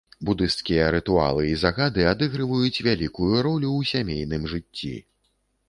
[0.27, 4.95] Будысцкія рытуалы і загады адыгрываюць вялікую ролю ў сямейным жыцці.